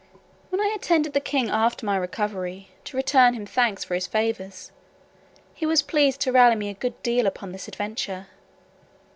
[0.49, 4.71] When I attended the king after my recovery, to return him thanks for his favours,
[5.53, 8.25] he was pleased to rally me a good deal upon this adventure.